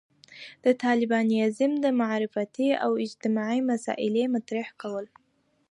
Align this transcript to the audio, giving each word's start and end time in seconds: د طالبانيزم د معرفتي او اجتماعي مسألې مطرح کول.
د 0.65 0.65
طالبانيزم 0.83 1.71
د 1.83 1.85
معرفتي 2.01 2.69
او 2.85 2.91
اجتماعي 3.05 3.59
مسألې 3.71 4.25
مطرح 4.35 4.67
کول. 4.81 5.05